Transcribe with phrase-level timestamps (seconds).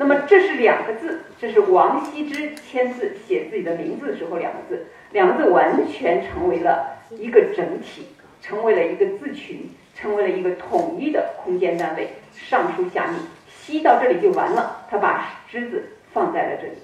[0.00, 8.06] 那么这是两个字，这是王羲之签字写自己的名字的时候两个字，两个字完全成为了一个整体，
[8.40, 12.08] 成为了一个字群，成为了一个统一的空间单位。
[12.32, 16.78] 上书下密，西到这里就完了，他把之字放在了这里，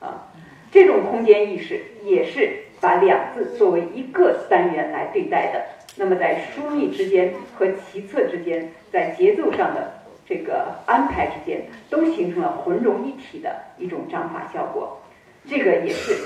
[0.00, 0.28] 啊，
[0.70, 5.64] 这种空间意识也是把两字作为一个单元来对待的。
[5.96, 9.99] 那么在疏密之间和齐策之间，在节奏上的
[10.30, 15.02] 这个安排之间，都形成了浑融一体的一种章法效果。
[15.44, 16.16] 这个也是。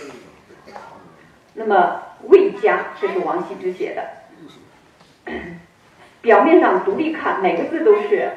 [1.55, 5.33] 那么魏家，这是王羲之写的。
[6.21, 8.33] 表面上独立看，每个字都是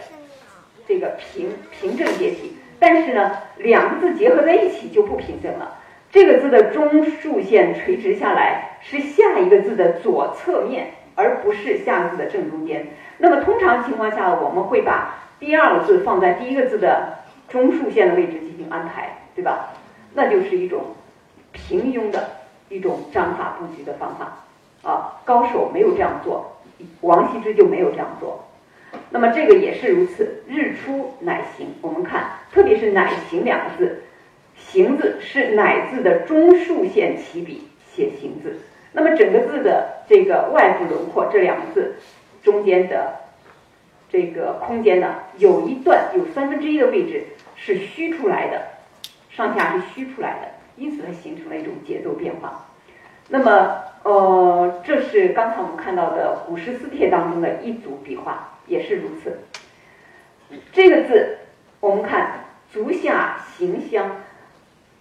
[0.87, 5.79] 这个平平正结体，但是呢，两个字结合在一起就不平正了。
[6.09, 10.93] 这个字的中竖线垂直下来，是下一个字的左侧面。
[11.19, 12.89] 而不是下个字的正中间。
[13.17, 19.73] 那么通常情况下，我们会把第二个字放在第一个字的中竖线的位置进行安排，对吧？
[20.13, 20.95] 那就是一种
[21.51, 22.29] 平庸的
[22.69, 25.21] 一种章法布局的方法啊。
[25.25, 26.57] 高手没有这样做，
[27.01, 28.43] 王羲之就没有这样做。
[29.09, 31.67] 那么这个也是如此，日出乃行。
[31.81, 34.03] 我们看，特别是“乃行”两个字
[34.57, 38.57] ，“行”字是“乃”字的中竖线起笔写“行”字。
[38.93, 41.95] 那么整个字的这个外部轮廓，这两个字
[42.41, 43.13] 中间的
[44.09, 48.61] 这个空间呢，有一段有三分之一的位置是虚出来的，
[49.29, 52.65] 上下是虚出来的，因此它形成了一种节奏变化。
[53.29, 59.39] 那么，呃，这是刚才我们看到的《古诗四帖》当中的一组笔画，也是如此。
[60.71, 61.39] 这个字，
[61.81, 64.09] 我们看“足下行香”，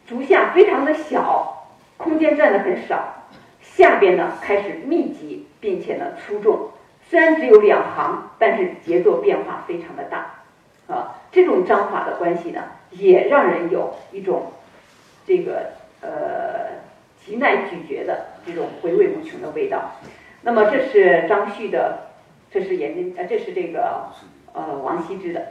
[0.05, 3.15] 足下非常的小，空间占的很少。
[3.61, 6.71] 下边呢开始密集，并且呢粗重，
[7.09, 10.27] 虽然只有两行，但是节奏变化非常的大，
[10.89, 14.53] 啊，这种章法的关系呢，也让人有一种
[15.27, 16.81] 这个呃
[17.25, 19.93] 极耐咀嚼的这种回味无穷的味道。
[20.43, 21.99] 那么这是张旭的，
[22.51, 24.09] 这是颜真，呃，这是这个
[24.53, 25.47] 呃王羲之的。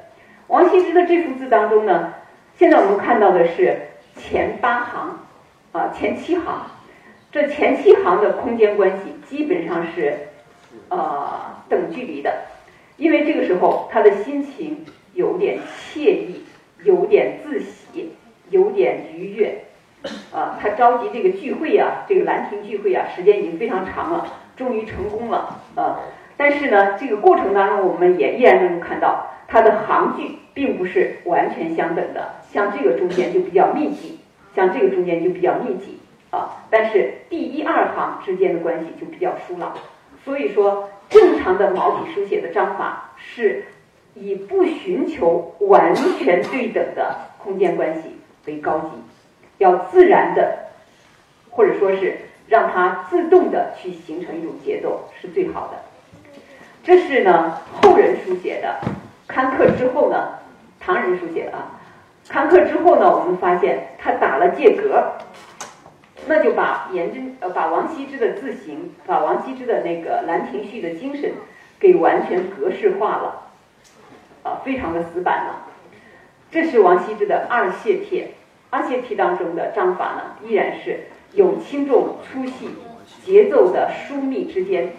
[0.48, 2.14] 王羲之的这幅字当中呢，
[2.58, 3.78] 现在我们看到的是
[4.18, 5.20] 前八行，
[5.72, 6.68] 啊，前七行。
[7.32, 10.18] 这前七行的空间关系基本上是，
[10.90, 12.46] 呃，等距离的，
[12.98, 16.44] 因为这个时候他的心情有点惬意，
[16.84, 18.14] 有点自喜，
[18.50, 19.64] 有点愉悦，
[20.32, 26.00] 啊，他召集这个聚会呀，这个兰亭聚会啊，时间已经非常长了，终于成功了，啊，
[26.38, 34.20] 但是呢，这个过程当中，我们也依然能够看到他的行距并不是完全相等的，像这个中间就比较密集，
[34.56, 36.00] 像这个中间就比较密集。
[36.32, 39.74] 啊，但是第一二行之间的关系就比较疏朗，
[40.26, 43.64] 所以说正常的毛笔书写的章法是
[44.16, 48.10] 以不寻求完全对等的空间关系
[48.46, 48.90] 为高级，
[49.60, 50.58] 要自然的，
[51.52, 55.78] 或者说是让它自动的去形成一种节奏是最好的。
[56.84, 58.80] 这是呢后人书写的，
[59.28, 60.40] 刊刻之后呢，
[60.80, 61.80] 唐人书写的啊，
[62.28, 65.04] 刊刻之后呢，我们发现他打了借格。
[66.28, 71.32] 那就把颜真呃把王羲之的字形，把王羲之的那个《兰亭序》的精神
[71.80, 73.52] 给完全格式化了，
[74.44, 75.68] 啊，非常的死板了。
[76.50, 78.24] 这是王羲之的《二谢帖》，
[78.70, 81.02] 《二谢帖》当中的章法呢，依然是
[81.34, 82.70] 有轻重粗细、
[83.24, 84.94] 节奏的疏密之间、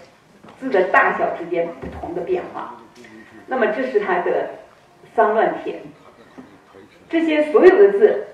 [0.60, 2.76] 字的大小之间不同的变化。
[3.46, 4.30] 那么这是他的
[5.16, 5.74] 《丧乱帖》，
[7.08, 8.26] 这些所有的字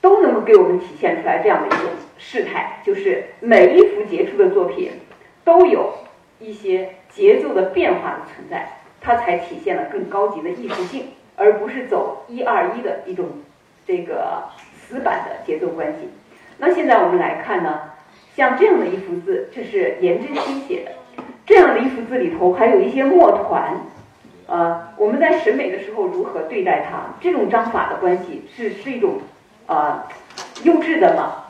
[0.00, 1.90] 都能够给我们体现出来这样的一种。
[2.18, 4.90] 事态就是每一幅杰出的作品
[5.44, 5.94] 都有
[6.40, 11.06] 一些节奏的变化的存在，它才体现了更高级的艺术性，
[11.36, 13.26] 而不是走一二一的一种
[13.86, 14.44] 这个
[14.76, 16.10] 死板的节奏关系。
[16.58, 17.80] 那现在我们来看呢，
[18.36, 23.76] 像这样的一幅字，这是颜真卿写的，这样的一幅字里头还有一些墨团，
[24.46, 27.14] 呃，我们在审美的时候如何对待它？
[27.20, 29.20] 这种章法的关系是是一种
[29.66, 30.02] 呃
[30.64, 31.44] 优质的吗？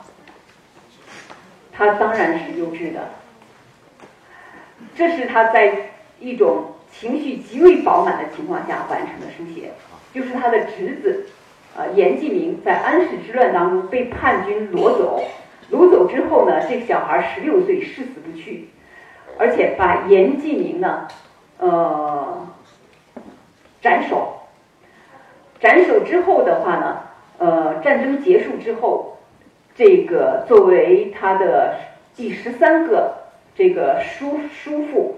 [1.79, 3.07] 它当然是优质的，
[4.97, 9.71] 这是他在一种情绪极为饱满的情况下完成的书写，
[10.13, 11.27] 就是他的侄子，
[11.77, 15.23] 呃，严继明在安史之乱当中被叛军掳走，
[15.71, 18.67] 掳走之后呢，这个小孩十六岁誓死不去，
[19.37, 21.07] 而且把严继明呢，
[21.59, 22.45] 呃，
[23.81, 24.39] 斩首，
[25.61, 26.97] 斩首之后的话呢，
[27.37, 29.15] 呃，战争结束之后。
[29.79, 31.73] 这个作为他的
[32.13, 33.13] 第十三个
[33.55, 35.15] 这个叔叔父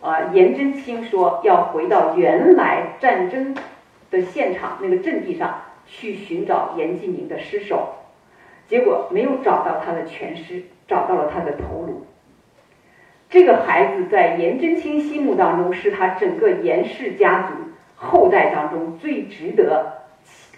[0.00, 3.56] 啊，颜真卿说要回到原来战争
[4.12, 7.88] 的现场那个阵地上去寻找严继明的尸首，
[8.68, 12.06] 结果没有找到他的全尸，找到了他的头颅。
[13.28, 17.54] 这个孩子在颜真卿心目当中，是他整个颜氏家族
[17.96, 20.04] 后代当中最值得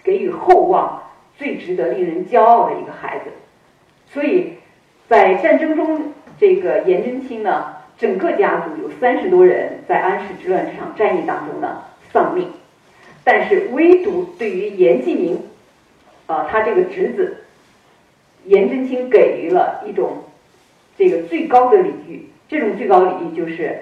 [0.03, 1.01] 给予厚望、
[1.35, 3.31] 最值得令人骄傲的一个孩子。
[4.11, 4.53] 所以
[5.07, 12.49] 在战争中，这个颜真卿呢，整个家族有三十多人在安史之乱这场战役当中呢丧命。
[13.23, 15.37] 但是，唯独对于颜季明，
[16.27, 17.43] 啊，他这个侄子，
[18.45, 20.23] 颜真卿给予了一种
[20.97, 22.29] 这个最高的礼遇。
[22.47, 23.77] 这种最高礼遇就是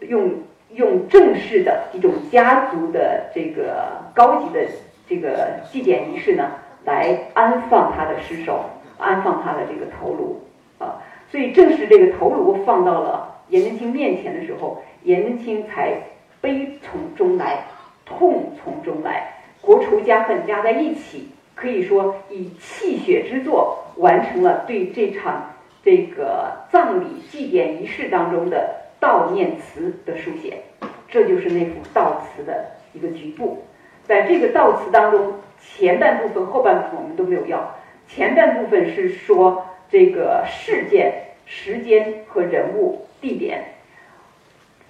[0.00, 0.30] 用
[0.74, 4.60] 用正式的一种家族的这个高级的
[5.08, 6.50] 这个祭奠仪式呢，
[6.84, 8.68] 来安放他的尸首，
[9.02, 10.40] 安放他的这个头颅
[10.78, 11.02] 啊。
[11.30, 15.94] 所以，正是这个头颅放到了颜真卿面前的时候，颜真卿才
[16.40, 17.64] 悲从中来。
[18.04, 25.50] 痛从中来，国仇家恨加在一起，可以说以泣血之作完成了对这场
[25.84, 30.60] 这个葬礼祭奠仪式当中的悼念词的书写。
[31.08, 33.62] 这就是那幅悼词的一个局部。
[34.04, 37.72] 在这个悼词当中，前半部分、后半部分我们都没有要。
[38.08, 41.12] 前半部分是说这个事件、
[41.46, 43.64] 时间和人物、地点。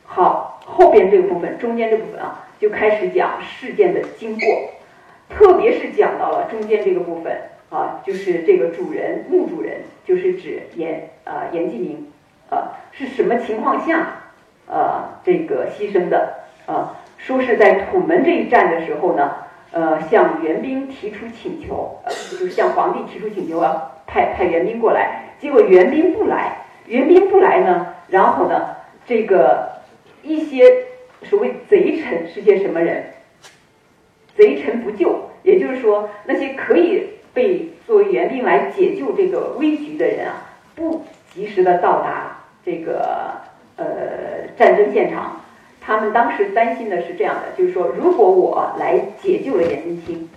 [0.05, 2.47] 好，后边这个部分，中间这部分啊。
[2.61, 4.71] 就开始讲事件的经过，
[5.29, 7.37] 特别是讲到了中间这个部分
[7.71, 12.07] 啊，就是这个主人墓主人，就是指严啊严继明
[12.51, 14.07] 啊是什么情况下
[14.69, 17.03] 啊这个牺牲的啊？
[17.19, 19.33] 说是在土门这一战的时候呢，
[19.73, 21.99] 呃向援兵提出请求，
[22.31, 28.77] 就是向皇帝提出请求啊，派派援兵过来，结果援兵不来，援兵不来呢，然后呢
[29.07, 29.71] 这个
[30.23, 30.65] 一些。
[31.25, 33.05] 所谓贼臣是些什么人？
[34.37, 43.31] 贼臣不救，也就是说，那些可以被作为援兵来解救这个危局的人啊，不及时的到达这个
[43.77, 43.87] 呃
[44.59, 45.42] 战争现场。
[45.85, 50.31] 他们当时担心的是这样的，就是说，如果我来解救了颜真卿，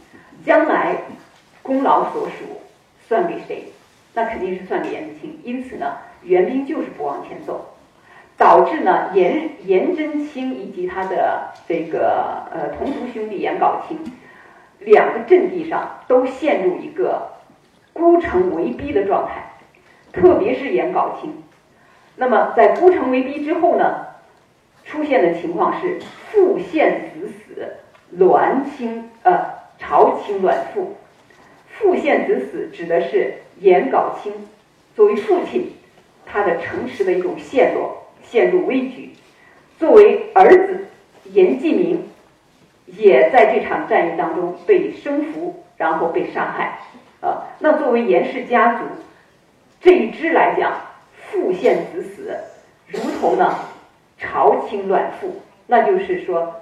[0.43, 0.95] 将来
[1.61, 2.61] 功劳所属
[3.07, 3.65] 算给谁？
[4.15, 5.39] 那肯定是算给颜真卿。
[5.43, 7.71] 因此呢，援兵就是不往前走。
[8.37, 13.97] 导致呢，颜颜真卿以及他的这个呃同族兄弟颜杲卿，
[14.79, 17.29] 两个阵地上都陷入一个
[17.93, 19.53] 孤城围逼的状态，
[20.11, 21.31] 特别是颜杲卿。
[22.17, 24.04] 那么在孤城围逼之后呢，
[24.95, 25.99] 出现的情况是
[26.31, 27.75] 父献子死，
[28.11, 29.45] 栾卿呃
[29.77, 30.95] 朝卿栾父。
[31.67, 34.31] 父献子死指的是颜杲卿
[34.95, 35.73] 作为父亲，
[36.25, 38.01] 他的城池的一种陷落。
[38.23, 39.11] 陷入危局，
[39.77, 40.87] 作为儿子
[41.25, 42.09] 严继明，
[42.87, 46.79] 也在这场战役当中被生俘，然后被杀害。
[47.21, 48.85] 啊，那作为严氏家族
[49.79, 50.73] 这一支来讲，
[51.29, 52.35] 父献子死，
[52.87, 53.59] 如同呢
[54.25, 56.53] 朝廷乱父，那就是说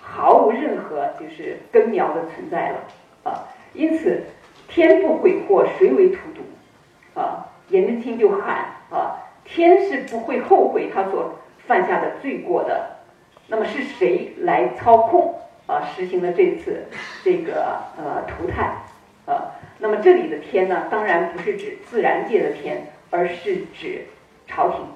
[0.00, 2.78] 毫无任何就是根苗的存在了。
[3.24, 4.22] 啊，因此
[4.68, 7.20] 天不悔祸，谁为荼毒？
[7.20, 9.24] 啊，颜真卿就喊啊。
[9.44, 11.34] 天是不会后悔他所
[11.66, 12.98] 犯下的罪过的，
[13.46, 15.34] 那么是谁来操控
[15.66, 15.82] 啊？
[15.96, 16.84] 实行了这次
[17.24, 18.82] 这个呃涂炭
[19.24, 19.56] 啊？
[19.78, 24.04] 那么这里的天呢，当然不是指自然界的天，而是指
[24.46, 24.86] 朝廷，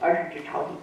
[0.00, 0.76] 而是指朝廷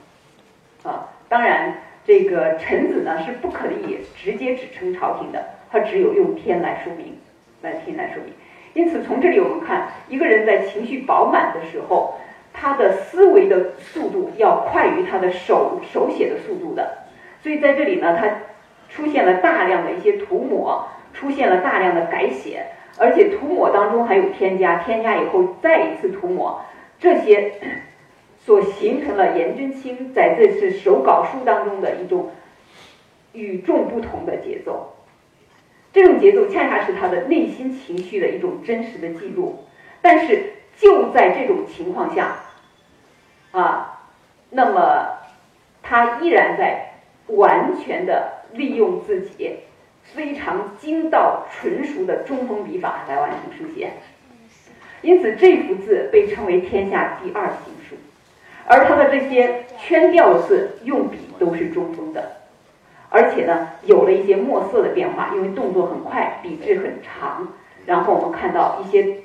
[0.83, 1.09] 啊。
[1.29, 1.73] 当然，
[2.05, 7.17] 这个臣子呢是不可以直接指称朝廷的，他只有用天来说明，
[7.61, 8.33] 来天来说明。
[8.73, 12.15] 因此，从这里我们看，一个人在情绪饱满的时候。
[12.59, 17.03] 他的思维的速度要快于他的手手写的速度的，
[17.39, 18.27] 所以在这里呢，他
[18.89, 22.65] 出现了大量的一些涂抹，出现了大量的改写，
[22.97, 26.59] 而且涂抹当中还有添加，添加以后再一次涂抹，
[26.99, 27.51] 这些
[28.47, 32.31] 所形成了颜真卿在这次手稿书当中的一种
[33.33, 34.95] 与众不同的节奏，
[35.91, 39.65] 这种节奏恰恰是他的内心情绪的一种真实的记录，
[40.01, 42.37] 但是就在这种情况下。
[43.51, 44.05] 啊，
[44.49, 45.17] 那么
[45.83, 49.57] 他依然在完全的利用自己
[50.03, 53.91] 非常精到纯熟的中锋笔法来完成书写，
[55.01, 57.95] 因此这幅字被称为天下第二行书，
[58.67, 62.33] 而他的这些圈调字用笔都是中锋的，
[63.09, 67.47] 而且呢有了一些墨色的变化，因为动作很快，笔质很长，
[67.85, 69.15] 然后我们看到一些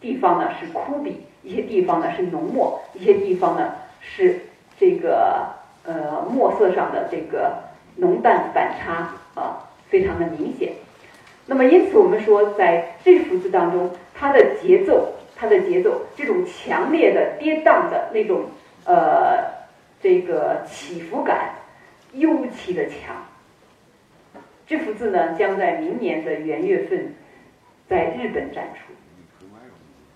[0.00, 1.26] 地方呢是枯笔。
[1.44, 4.38] 一些地方呢是浓墨，一些地方呢是
[4.78, 5.44] 这个
[5.84, 7.52] 呃墨色上的这个
[7.96, 10.72] 浓淡反差啊，非常的明显。
[11.46, 18.42] 那么因此我们说，在这幅字当中，它的节奏，它的节奏，这种强烈的跌宕的那种
[18.84, 19.44] 呃
[20.00, 21.54] 这个起伏感，
[22.12, 23.16] 尤其的强。
[24.66, 27.14] 这幅字呢，将在明年的元月份
[27.88, 28.92] 在日本展出。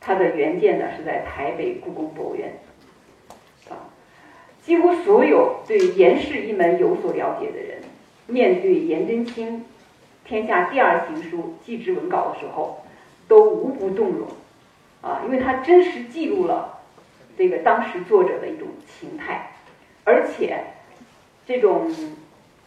[0.00, 2.52] 它的原件呢是在台北故宫博物院。
[3.68, 3.74] 啊，
[4.62, 7.82] 几乎所有对颜氏一门有所了解的人，
[8.26, 9.64] 面对颜真卿
[10.24, 12.82] 天下第二行书《祭侄文稿》的时候，
[13.28, 14.28] 都无不动容。
[15.02, 16.75] 啊，因为它真实记录了
[17.36, 19.52] 这个当时作者的一种情态，
[20.04, 20.58] 而且
[21.46, 21.90] 这种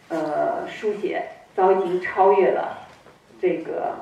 [0.08, 1.22] 呃书写。
[1.52, 2.86] 早已经超越了
[3.40, 3.96] 这个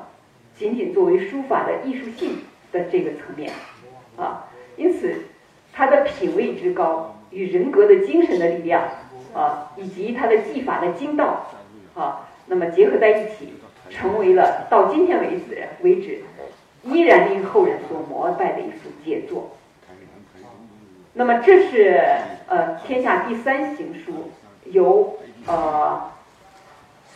[0.55, 3.51] 仅仅作为书法的艺术性的这个层面
[4.19, 4.47] 啊，
[4.77, 5.23] 因此
[5.73, 8.85] 他的品位之高与人格的精神的力量
[9.35, 11.47] 啊，以及他的技法的精到
[11.95, 13.55] 啊，那么结合在一起，
[13.89, 16.21] 成为了到今天为止为止
[16.85, 19.57] 依然令后人所膜拜的一幅杰作。
[21.19, 22.01] 那么这是
[22.47, 24.31] 呃天下第三行书，
[24.67, 26.13] 由呃。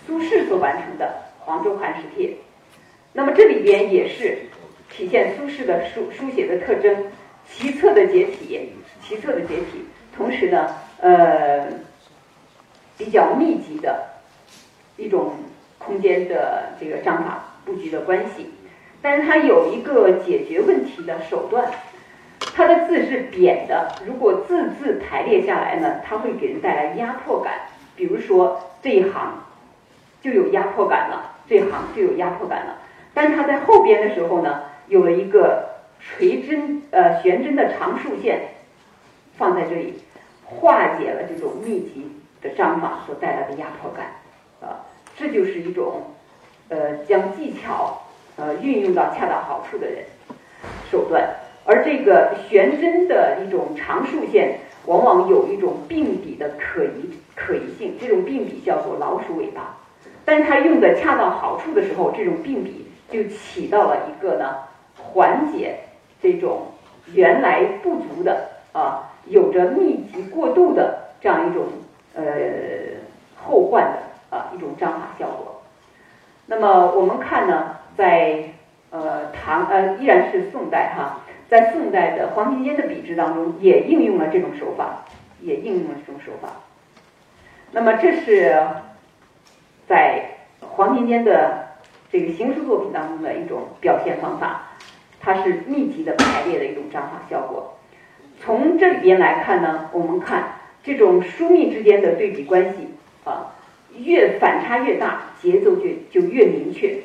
[0.05, 2.31] 苏轼所完成的《黄州寒食帖》，
[3.13, 4.37] 那么这里边也是
[4.91, 7.07] 体现苏轼的书书写的特征，
[7.49, 11.69] 奇特的结体，奇特的结体，同时呢，呃，
[12.99, 14.07] 比较密集的
[14.97, 15.35] 一种
[15.79, 18.51] 空间的这个章法布局的关系，
[19.01, 21.71] 但是它有一个解决问题的手段，
[22.55, 27.55] 它的字是扁的，如果字字排列下来呢，它会给人带来压迫感，
[27.97, 29.33] 比如说这一行。
[30.23, 32.79] 就有压迫感了，这一行就有压迫感了。
[33.13, 35.69] 但是它在后边的时候呢，有了一个
[35.99, 38.43] 垂针呃悬针的长竖线
[39.37, 40.01] 放在这里，
[40.45, 42.09] 化解了这种密集
[42.41, 44.13] 的章法所带来的压迫感
[44.61, 46.03] 啊，这就是一种
[46.69, 48.03] 呃将技巧
[48.37, 50.05] 呃运用到恰到好处的人
[50.89, 51.29] 手段。
[51.73, 59.79] 而这个悬针的一种长竖线，往往有一种并笔的可疑可疑性，这种并笔叫做老鼠尾巴。
[60.23, 64.55] 但是它用的恰到好处的时候，这种并笔就起到了一个呢
[65.03, 65.79] 缓解
[66.21, 66.67] 这种
[67.15, 71.65] 原来不足的啊，有着密集过度的这样一种
[72.15, 72.23] 呃
[73.43, 75.63] 后患的啊一种章法效果。
[76.45, 78.51] 那么我们看呢，在
[78.91, 81.22] 呃唐呃依然是宋代哈，
[81.53, 85.05] 在宋代的黄庭坚的笔致当中，也应用了这种手法，
[85.43, 86.49] 也应用了这种手法。
[87.73, 88.57] 那么这是。
[89.87, 90.25] 在
[90.61, 91.67] 黄庭坚的
[92.11, 94.69] 这个行书作品当中的一种表现方法，
[95.21, 97.77] 它是密集的排列的一种章法效果。
[98.41, 102.89] 从这里边来看呢，我们看这种疏密之间的对比关系
[103.25, 103.53] 啊，
[103.99, 107.01] 越反差越大，节奏就就越明确。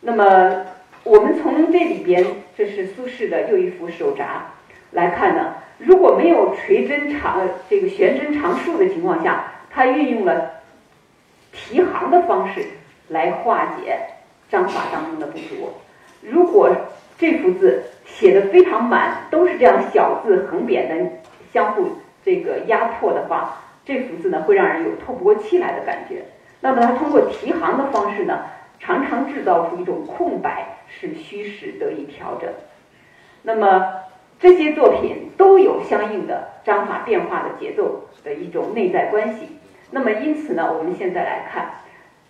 [0.00, 0.66] 那么
[1.04, 2.22] 我们从这里边，
[2.56, 4.46] 这是苏轼的又一幅手札
[4.92, 10.52] 来看呢，如果没有垂针长这个悬针长竖的情况下，他运用了。
[11.58, 12.66] 提行的方式
[13.08, 13.98] 来化解
[14.50, 15.72] 章法当中的不足。
[16.20, 16.70] 如果
[17.18, 21.10] 这幅字写的非常满，都是这样小字横扁的
[21.54, 21.88] 相互
[22.22, 26.22] 这个压迫的话，这幅字呢会让人有透不过气来的感觉。
[26.60, 28.40] 那么它通过提行的方式呢，
[28.78, 32.50] 常常制造出一种空白，使虚实得以调整。
[33.42, 34.00] 那么
[34.38, 39.58] 这些作品都有相应的章法变化的节奏的一种内在关系。
[39.90, 41.70] 那么，因此呢，我们现在来看，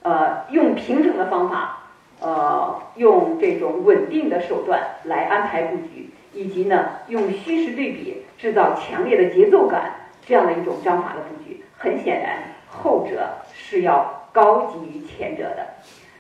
[0.03, 1.79] 呃，用平整的方法，
[2.21, 9.95] 呃，用这种稳定的手段来安排布局，以及呢，用虚实对比制造强烈的节奏感，
[10.27, 15.67] 这样的一种章法的布局，很显然，后者是要高级于前者的。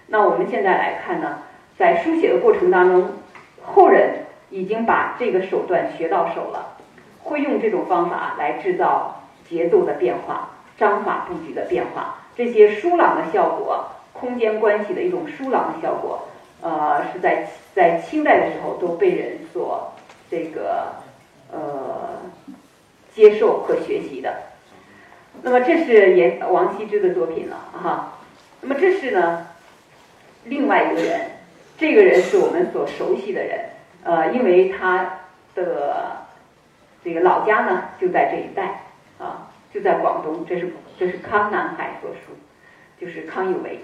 [0.07, 1.43] 那我们现在来看呢，
[1.79, 3.11] 在书写的过程当中，
[3.63, 6.77] 后人已经把这个手段学到手了，
[7.23, 10.51] 会用这种方法来制造节奏的变化。
[10.79, 16.29] 章法布局的变化，这些疏朗的效果，空间关系的一种疏朗的效果，
[16.61, 19.91] 呃，是在在清代的时候都被人所
[20.31, 20.97] 这个
[21.51, 22.21] 呃
[23.15, 24.35] 接受和学习的。
[25.41, 28.19] 那么这是颜王羲之的作品了哈。
[28.61, 29.47] 那么这是呢
[30.45, 31.36] 另外一个人，
[31.77, 33.61] 这个人是我们所熟悉的人，
[34.05, 35.21] 呃，因为他
[35.55, 36.27] 的
[37.05, 38.85] 这个老家呢就在这一带
[39.19, 39.51] 啊。
[39.75, 42.33] 就在广东，这是这是康南海所书，
[42.99, 43.79] 就是康有为。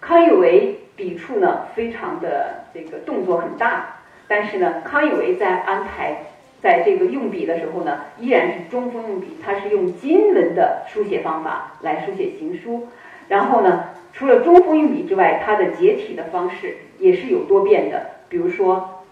[0.00, 6.24] 康有为笔触呢，非常的这个动作很大，但是呢，康有为在安排
[6.60, 12.88] 在这个用笔的时候呢，依然是中锋用笔，他是用金文的书写方法来书写行书。
[13.28, 18.06] 然后呢，除了中锋用笔之外，他的解体的方式也是有多变的。
[18.28, 19.02] 比如说，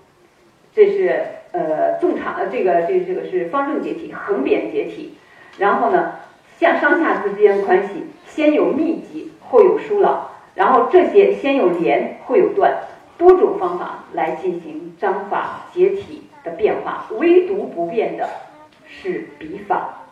[0.75, 5.16] 这是呃纵长呃这个这这个是方正解体、横扁解体。
[5.59, 6.12] 然后呢，
[6.59, 10.28] 向上下之间关系，先有密集，后有疏朗。
[10.55, 12.75] 然后这些先有连，后有断，
[13.16, 17.07] 多种方法来进行章法解体的变化。
[17.19, 18.28] 唯独不变的
[18.87, 20.02] 是笔法。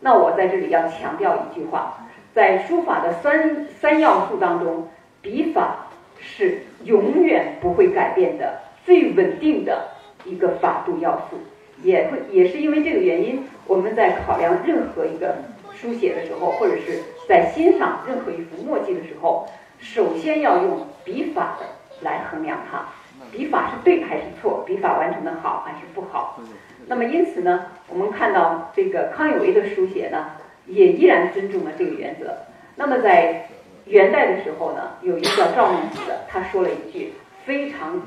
[0.00, 4.88] 那我在这里要强调一句话，在书法的三三要素当中，
[5.20, 5.88] 笔法
[6.20, 9.88] 是永远不会改变的、最稳定的
[10.24, 11.36] 一个法度要素。
[11.82, 15.36] 也会也是因为这个原因，我们在考量任何一个
[15.72, 21.66] 书写的时候，或者是在欣赏任何一幅墨迹的时候，首先要用笔法的
[22.00, 22.84] 来衡量它，
[23.30, 26.40] 笔法是对还是错，笔法完成的好还是不好。
[26.88, 30.32] 那么因此呢，我们看到这个康有为的书写呢，
[30.66, 32.34] 也依然尊重了这个原则。
[32.74, 33.48] 那么在
[33.88, 37.12] 元代的时候呢，有一个叫赵孟頫的，他说了一句
[37.44, 38.00] 非常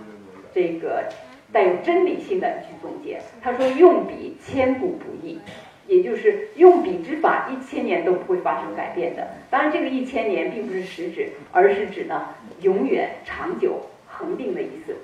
[0.53, 1.03] 这个。
[1.53, 5.37] 带有真理性的去总结，他说：“用笔千古不易，
[5.85, 9.27] 也就是用笔之法一千年都不会发生改变的。
[9.49, 12.29] 当然，这个一千年并不是实指，而是指呢
[12.61, 14.95] 永远、长久、恒定的意思。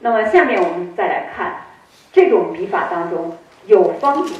[0.00, 1.54] 那么，下面我们再来看
[2.12, 4.34] 这种笔法当中有方笔，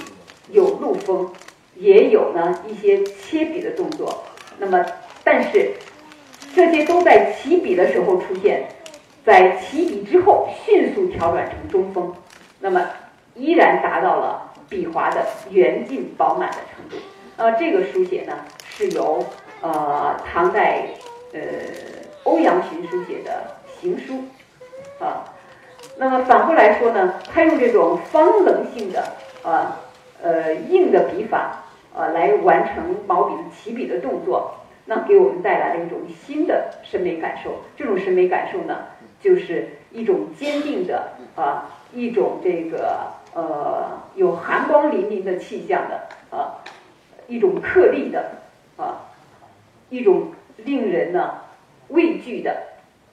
[0.50, 1.30] 有露锋，
[1.76, 4.24] 也有呢一些切笔的动作。
[4.58, 4.84] 那么，
[5.24, 5.72] 但是
[6.54, 8.68] 这些都在起笔的时候出现。”
[9.24, 12.14] 在起笔之后，迅速调转成中锋，
[12.60, 12.86] 那么
[13.34, 17.02] 依然达到了笔划的圆劲饱满的程度。
[17.34, 18.34] 那么这个书写呢，
[18.68, 19.24] 是由
[19.62, 20.88] 呃唐代
[21.32, 21.40] 呃
[22.24, 24.24] 欧阳询书写的行书
[25.02, 25.24] 啊。
[25.96, 29.02] 那么反过来说呢，他用这种方棱性的
[29.42, 29.80] 啊
[30.22, 31.64] 呃硬的笔法
[31.96, 34.54] 啊来完成毛笔的起笔的动作，
[34.86, 37.62] 那给我们带来了一种新的审美感受。
[37.76, 38.86] 这种审美感受呢。
[39.20, 41.64] 就是一种坚定的啊，
[41.94, 46.60] 一种这个呃有寒光凛凛的气象的啊，
[47.26, 48.32] 一种克力的
[48.76, 49.00] 啊，
[49.88, 51.36] 一种令人呢
[51.88, 52.54] 畏惧的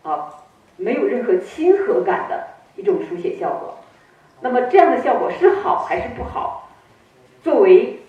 [0.04, 0.34] 啊，
[0.76, 3.78] 没有任何亲和感的一种书写效果。
[4.41, 6.69] 那么这样的效果是好还是不好？
[7.41, 8.02] 作为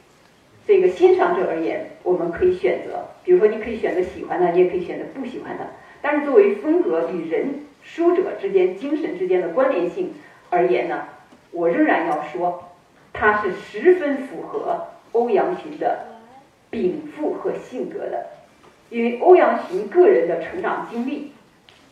[0.66, 5.66] 这个欣赏者而言，我们可以选择，比如说你可以选择喜欢的，你也可以选择不喜欢的。
[6.00, 7.66] 但是作为风格与人。
[7.84, 10.14] 书者之间、精神之间的关联性
[10.50, 11.02] 而言呢，
[11.50, 12.70] 我仍然要说，
[13.12, 16.06] 它是十分符合欧阳询的
[16.70, 18.26] 禀赋和性格的，
[18.88, 21.32] 因为欧阳询个人的成长经历，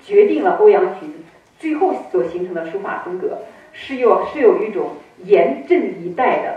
[0.05, 1.13] 决定了欧阳询
[1.59, 3.39] 最后所形成的书法风格
[3.73, 4.91] 是有是有一种
[5.25, 6.57] 严阵以待的，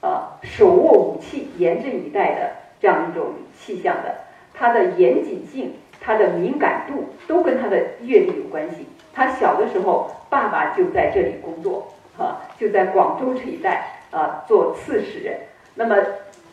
[0.00, 4.14] 啊，手握武器、严阵以待的这样一种气象的，
[4.54, 5.74] 它的严谨性。
[5.98, 8.86] 他的敏感度都跟他的阅历有关系。
[9.12, 15.36] 他小的时候，爸爸就在这里工作，哈，就在广州这一带啊做刺史。
[15.74, 15.96] 那么，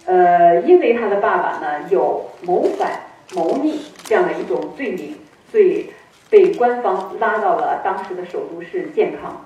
[0.06, 3.02] 呃，因为他的爸爸呢有谋反、
[3.36, 5.20] 谋逆这样的一种罪名，
[5.52, 5.92] 所以
[6.32, 9.46] 被官方拉到了当时的首都是健康，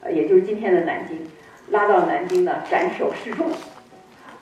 [0.00, 1.18] 呃，也就是今天的南京，
[1.70, 3.48] 拉到南京呢斩首示众。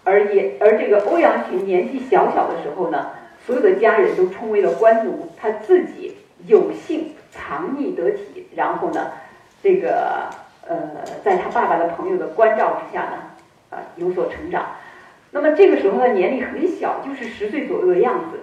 [0.04, 3.10] 而也而这个欧阳询年纪小小的时候呢。
[3.46, 6.14] 所有的家人都称为了官奴，他自己
[6.46, 9.10] 有幸藏匿得体，然后呢，
[9.62, 10.28] 这个
[10.66, 10.76] 呃，
[11.24, 13.16] 在他爸爸的朋友的关照之下呢，
[13.70, 14.66] 啊，有所成长。
[15.30, 18.40] 那么这个时候他年龄很小，就是十岁左右的样子。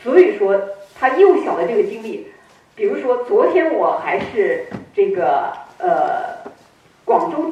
[0.00, 0.56] 所以说
[0.94, 2.28] 他幼小的这个经历，
[2.76, 6.48] 比如说昨天我还是这个呃
[7.04, 7.50] 广州，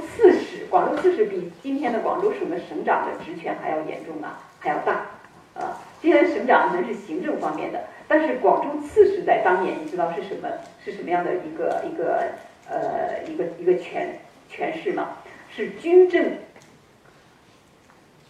[0.75, 5.07] 广州刺史比今天的广州省的省长的职权还要严重啊，还要大
[5.55, 5.81] 啊。
[6.03, 10.49] 今天省长可能是行政方面的，但是广州刺史在当年，你知道是什么？
[10.85, 12.25] 是什么样的一个一个
[12.69, 15.19] 呃一个一个权权势吗？
[15.49, 16.39] 是军政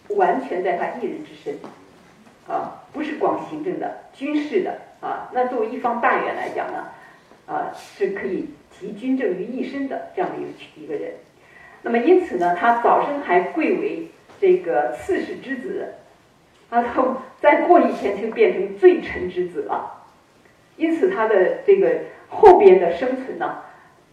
[0.09, 1.57] 完全在他一人之身
[2.47, 5.31] 啊，不是光行政的，军事的啊。
[5.33, 6.85] 那作为一方大员来讲呢，
[7.47, 11.15] 啊是可以集军政于一身的这样的一个一个人。
[11.85, 14.07] 那么因此呢，他早生还贵为
[14.41, 15.93] 这个刺史之子。
[16.71, 17.05] 啊，他
[17.39, 20.01] 再过一天就变成罪臣之子了，
[20.77, 21.91] 因此他的这个
[22.27, 23.59] 后边的生存呢，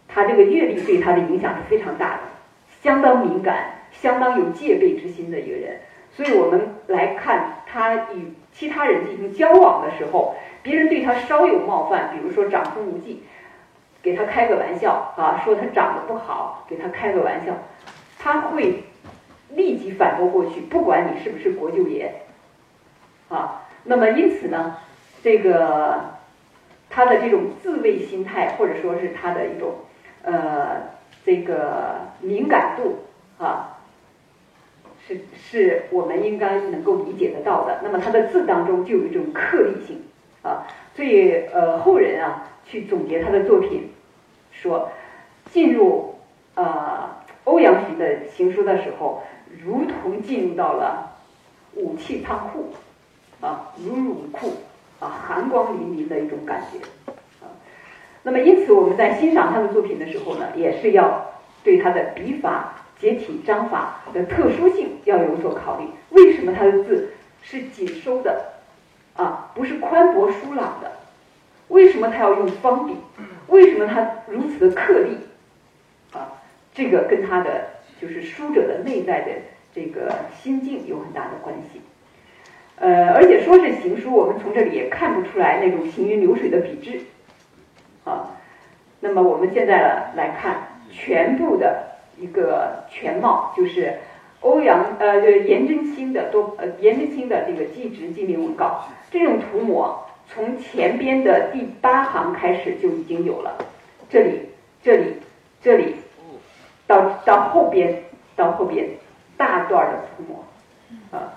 [0.07, 2.19] 他这个阅历对他的影响是非常大的，
[2.83, 5.79] 相当敏感，相当有戒备之心的一个人。
[6.11, 13.23] 所以我们来看他与其他人进行交往的时候，别人对他稍有冒犯，比如说长孙无忌，
[14.03, 17.53] 给他开个玩笑啊，说他长得不好，给他开个玩笑，
[18.19, 18.83] 他会
[19.49, 22.13] 立即反驳过去，不管你是不是国舅爷。
[23.29, 24.75] 啊，那么因此呢，
[25.23, 26.01] 这个
[26.89, 29.75] 他的这种自卫心态，或者说是他的一种
[30.23, 30.89] 呃
[31.25, 33.05] 这个敏感度
[33.39, 33.79] 啊，
[35.07, 37.79] 是是我们应该能够理解得到的。
[37.81, 40.03] 那么他的字当中就有一种颗粒性
[40.43, 43.92] 啊，所以呃后人啊去总结他的作品，
[44.63, 44.89] 说
[45.51, 46.15] 进入
[46.55, 49.21] 呃欧阳询的行书的时候，
[49.63, 51.11] 如同进入到了。
[51.75, 52.71] 武器仓库，
[53.41, 54.53] 啊，如入武库，
[54.99, 56.77] 啊，寒光凛凛的一种感觉，
[57.43, 57.49] 啊，
[58.21, 61.31] 那么因此我们在欣赏他的作品的时候呢，也是要
[61.63, 65.87] 对他的笔法、结体、章法的特殊性要有所考虑。
[66.11, 68.53] 为什么他的字是紧收的，
[69.15, 70.91] 啊，不是宽博疏朗的？
[71.69, 72.97] 为什么他要用方笔？
[73.53, 75.17] 为什么他如此的刻力？
[76.11, 76.41] 啊，
[76.73, 77.67] 这个跟他的
[78.01, 79.31] 就是书者的内在的。
[79.75, 81.81] 这个心境有很大的关系，
[82.75, 87.01] 呃，而且说是行书，我们从这里也看不出来那种行云流水的笔致，
[88.03, 88.37] 啊，
[88.99, 93.95] 那么我们现在来看全部的一个全貌，就是
[94.41, 103.57] 欧阳呃颜真卿的多呃颜真卿的这个祭侄记名文稿，这种涂抹从前边的第八行开始就已经有了，
[104.09, 104.49] 这里
[104.81, 105.15] 这里
[105.61, 105.95] 这里
[106.85, 108.03] 到到后边
[108.35, 108.89] 到后边。
[109.35, 110.45] 大段的涂抹，
[111.11, 111.33] 啊，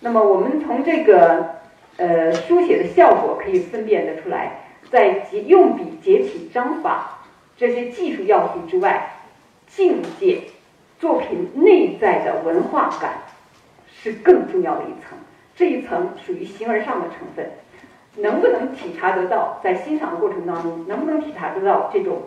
[0.00, 1.54] 那么我们从这个
[1.96, 7.20] 呃书写的效果可以分辨得出来，在用笔、结体、章法
[7.56, 9.20] 这些技术要素之外，
[9.68, 10.42] 境界
[10.98, 13.18] 作品内在的文化感
[13.86, 15.16] 是更重要的一层。
[15.54, 17.48] 这一层属于形而上的成分，
[18.20, 22.22] 能不能体察得到，在欣赏的过程当中，能不能体察得到这种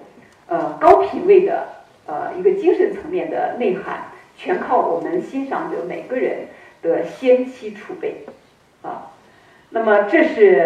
[0.47, 1.67] 呃高品位的
[2.05, 4.05] 呃一个精神层面的内涵？
[4.37, 6.47] 全靠我们欣赏者每个人
[6.81, 8.25] 的先期储备
[8.81, 9.11] 啊。
[9.69, 10.61] 那么这是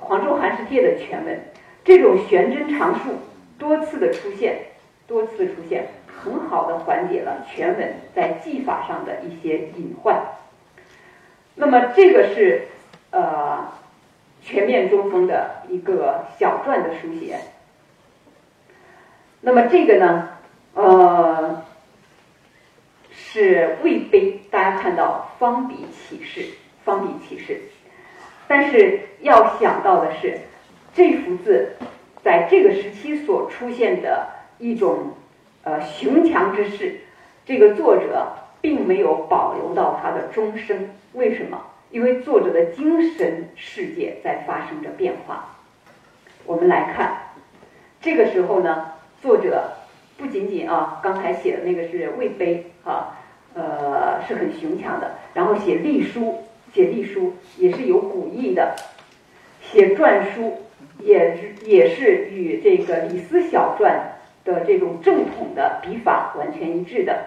[0.04, 1.40] 《黄州寒食帖》的全文，
[1.84, 3.16] 这种悬针长竖
[3.58, 4.58] 多次的出现，
[5.08, 10.22] 多次出现，很好的缓解了全文在技法上的一些隐患。
[11.56, 12.68] 那么这个是
[13.10, 13.66] 呃
[14.42, 17.38] 全面中锋的一个小篆的书写。
[19.40, 20.28] 那么这个呢，
[20.74, 21.64] 呃。
[23.20, 26.46] 是魏碑，大家看到方笔起势，
[26.84, 27.60] 方笔起势。
[28.46, 30.38] 但是要想到的是，
[30.94, 31.76] 这幅字
[32.22, 35.14] 在这个时期所出现的一种
[35.64, 37.00] 呃雄强之势，
[37.44, 40.88] 这个作者并没有保留到他的终生。
[41.12, 41.60] 为什么？
[41.90, 45.56] 因为作者的精神世界在发生着变化。
[46.44, 47.16] 我们来看，
[48.00, 49.72] 这个时候呢，作者
[50.16, 53.14] 不仅仅啊，刚才写的那个是魏碑啊。
[53.54, 55.10] 呃，是很雄强的。
[55.34, 58.76] 然后写隶书，写隶书也是有古意的。
[59.60, 60.58] 写篆书
[61.00, 63.90] 也是也是与这个李斯小篆
[64.44, 67.18] 的这种正统的笔法完全一致的。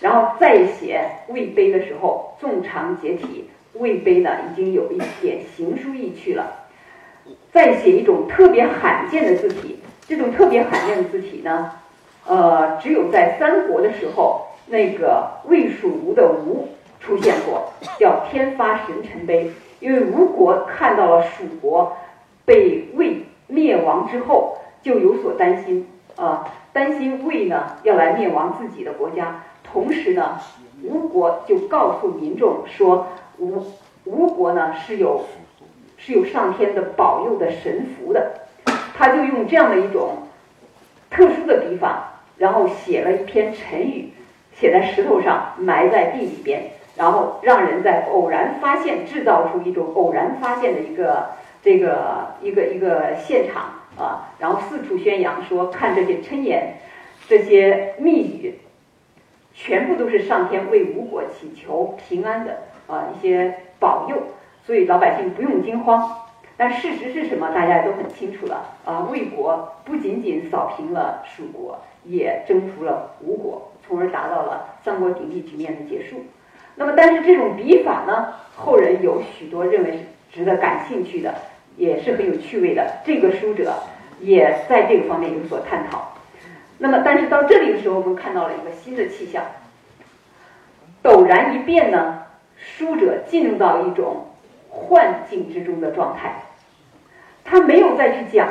[0.00, 6.66] 然后再写魏碑的时候，纵长结体，魏碑呢已经有一点行书意趣了。
[7.52, 11.72] 再写一种特别罕见的字体，这种特别罕见的字体呢，
[12.26, 14.46] 呃，只有在三国的时候。
[14.66, 16.68] 那个魏蜀吴的吴
[17.00, 21.94] 出现过，叫天发神辰碑，因为吴国看到了蜀国
[22.46, 29.42] 被魏灭亡之后，就有所担心啊，担心魏呢要来灭亡自己的国家。
[29.64, 30.38] 同时呢，
[30.84, 33.08] 吴国就告诉民众说，
[33.42, 33.64] 吴
[34.04, 35.26] 吴国呢是有
[35.98, 38.46] 是有上天的保佑的神符的，
[38.94, 40.28] 他就用这样的一种
[41.10, 44.10] 特殊的笔法，然后写了一篇成语。
[44.54, 46.62] 写在石头上，埋在地里边，
[46.94, 51.30] 然后让人在偶然发现，制造出一种偶然发现的一个
[51.62, 56.74] 这个一个一个现场啊，然后四处宣扬说，看这些称言，
[57.26, 58.58] 这些密语，
[59.54, 64.16] 全部都是上天为吴国祈求平安的啊一些保佑，
[64.66, 66.18] 所以老百姓不用惊慌。
[66.56, 67.50] 但事实是什么？
[67.52, 73.68] 大家也都很清楚了啊，魏国不仅仅扫平了蜀国，也征服了吴国。
[73.84, 76.24] 从而达到了三国鼎立局面的结束。
[76.76, 81.34] 那么，但是这种笔法呢，后人有许多认为值得感兴趣的，
[81.76, 83.00] 也是很有趣味的。
[83.04, 83.74] 这个书者
[84.20, 86.14] 也在这个方面有所探讨。
[86.78, 89.42] 那么，但是到这里的时候，我们看到了一个新的气象。
[91.02, 92.21] 陡然一变呢，
[92.82, 94.26] 书者进入到一种
[94.68, 96.42] 幻境之中的状态，
[97.44, 98.48] 他没有再去讲、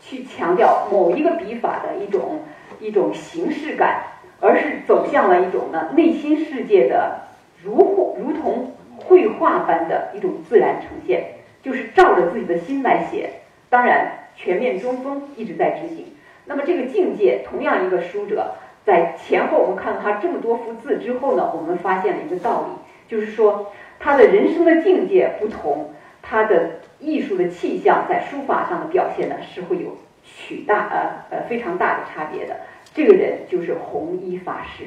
[0.00, 2.40] 去强调某一个笔法的一种
[2.80, 4.02] 一种形式感。
[4.38, 7.22] 而是走向了一种呢内心世界的
[7.62, 11.24] 如如同绘画般的一种自然呈现，
[11.62, 13.30] 就是照着自己的心来写。
[13.70, 16.14] 当然，全面中锋一直在执行。
[16.44, 25.92] 那么这个境界，同样一个书者，在前后我们看到他这么多幅字之后呢，我们发现了一个道理，就是说他的人生的境界不同，
[26.22, 32.56] 他的艺术的气象在书法上的表现呢是会有许大呃呃非常大的差别的。
[32.94, 34.84] 这个人就是弘一法师，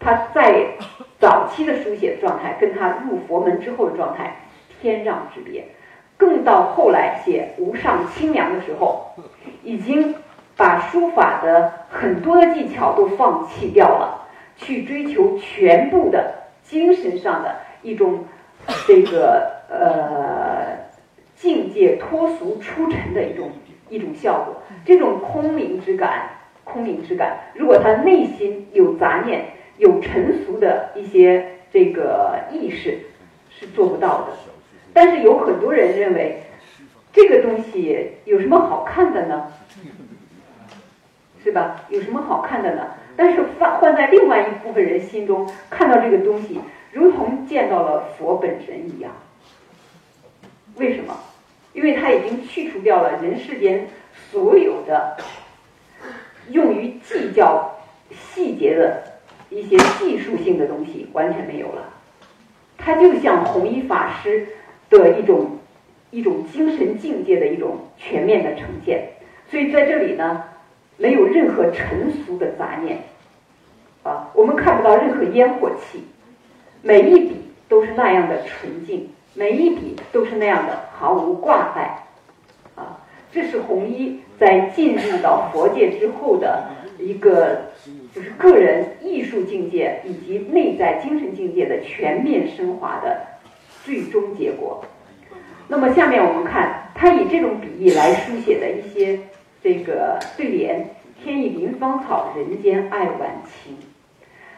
[0.00, 0.66] 他在
[1.18, 4.36] 早期的书写状态跟他入佛门之后的状态
[4.80, 5.66] 天壤之别，
[6.16, 9.10] 更到后来写无上清凉的时候，
[9.62, 10.14] 已经
[10.56, 16.32] 把书法的很多的技巧都放弃掉了，去追求全部的
[16.68, 18.24] 精神上的一种
[18.86, 20.90] 这个呃
[21.34, 23.50] 境界脱俗出尘的一种
[23.88, 26.30] 一种效果，这种空灵之感。
[26.64, 32.98] 空灵之感，如果他内心有杂念、有尘俗的一些这个意识，
[33.48, 34.32] 是做不到的。
[34.92, 36.42] 但是有很多人认为，
[37.12, 39.52] 这个东西有什么好看的呢？
[41.44, 41.84] 是吧？
[41.88, 42.88] 有什么好看的呢？
[43.16, 46.60] 但是换换在另外一部分人心中，看到这个东西，
[46.92, 49.10] 如同见到了佛本人一样。
[50.76, 51.18] 为什么？
[51.72, 53.86] 因为他已经去除掉了人世间
[54.30, 55.16] 所有的。
[56.50, 57.68] 用于计较
[58.12, 59.02] 细节的
[59.50, 61.92] 一些技术性的东西完全没有了，
[62.78, 64.46] 它就像弘一法师
[64.88, 65.58] 的一种
[66.12, 69.08] 一种精神境界的一种全面的呈现。
[69.50, 70.44] 所以在这里呢，
[70.96, 72.98] 没有任何尘俗的杂念
[74.02, 76.02] 啊，我们看不到任何烟火气，
[76.82, 77.36] 每一笔
[77.68, 82.04] 都是那样的纯净，每一笔都是那样的毫无挂碍
[82.74, 83.00] 啊。
[83.32, 84.20] 这是弘一。
[84.38, 87.58] 在进入到佛界之后的一个，
[88.14, 93.18] 就是个人艺术境界以及内在精神境界的全面升华的
[93.82, 94.84] 最终结果。
[95.68, 99.18] 那么下面我们看他以这种笔意来书写的一些
[99.62, 100.90] 这个对联
[101.22, 103.76] ：“天意临芳草，人间爱晚晴。”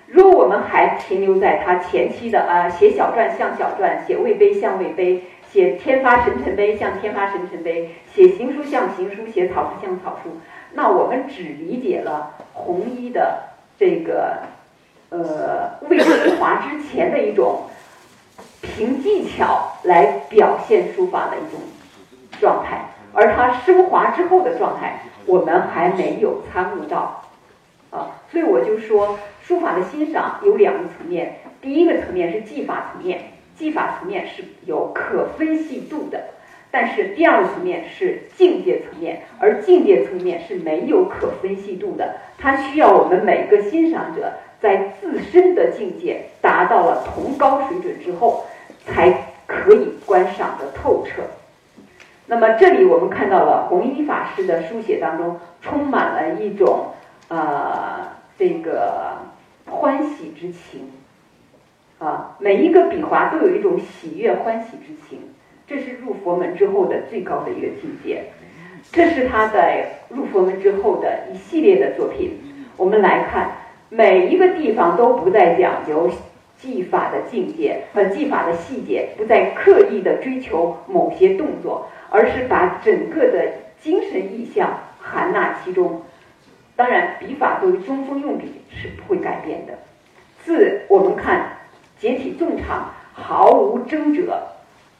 [0.07, 5.23] 如果我们还停留在他前期的啊，写小篆像小篆，写魏碑像魏碑。
[5.51, 10.31] 写天发神辰碑像天发神辰碑，写行书像行书，写草书像草书。
[10.75, 13.45] 那我们只理解了弘一的
[13.79, 14.41] 这个
[15.09, 17.63] 呃未升华之前的一种
[18.61, 21.61] 凭技巧来表现书法的一种
[22.39, 27.25] 状态，而他升华之后的状态，我们还没有参悟到
[27.91, 28.21] 啊。
[28.31, 33.33] 所以我就说，书法的欣赏有两个层面，第一个层面是技法层面。
[33.57, 36.23] 技法层面是有可分析度的，
[36.71, 42.15] 但是第二个层面是境界层面，而境界层面是没有可分析度的。
[42.39, 48.47] 它需要我们每个欣赏者在自身的境界达到了同高水准之后，
[48.87, 51.23] 才可以观赏的透彻。
[52.29, 56.93] 那么这里我们看到了弘一法师的书写当中，充满了一种
[57.29, 58.07] 呃
[58.39, 59.17] 这个
[59.67, 60.93] 欢喜之情。
[61.99, 65.19] 啊，每一个笔划都有一种喜悦欢喜之情，
[65.67, 68.27] 这是入佛门之后的最高的一个境界。
[68.93, 72.39] 这是他在入佛门之后的一系列的作品。
[72.77, 73.51] 我们来看，
[73.89, 76.09] 每一个地方都不再讲究
[76.57, 86.03] 技法的境界和技法的细节，不再刻意的追求某些动作，而是把整个的精神意象含纳其中。
[86.77, 89.75] 当然，笔法作为中锋用笔是不会改变的。
[90.45, 91.55] 字，我们看。
[91.99, 94.41] 结体纵长，毫无争者，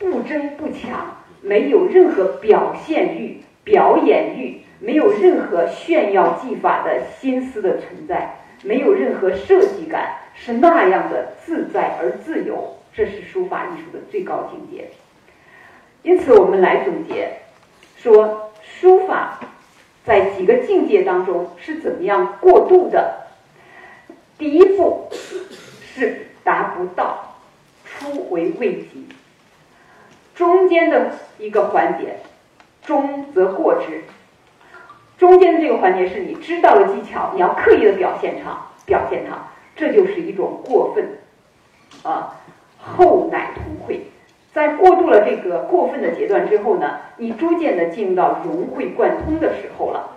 [0.01, 12.77] 不争不抢，没有任何表现欲、表演欲，没有任何炫耀技法的心思的存在，没有任何设计感，是那样的自在而自由。
[12.93, 14.89] 这是书法艺术的最高境界。
[16.03, 17.41] 因此，我们来总结
[17.97, 19.41] 说，书法
[20.05, 23.27] 在几个境界当中是怎么样过渡的。
[24.37, 26.25] 第一步是。
[26.45, 27.35] 达不到，
[27.85, 29.07] 初为未及。
[30.35, 32.21] 中间的一个环节，
[32.83, 34.03] 中则过之。
[35.19, 39.37] 中间的这个环节是你知道了技巧，你要刻意的表现它，表现它，
[39.77, 41.19] 这就是一种过分，
[42.03, 42.35] 啊，
[42.79, 44.07] 后乃通会。
[44.59, 50.17] 在过渡了这个过分的阶段之后呢，你逐渐的进入到融会贯通的时候了。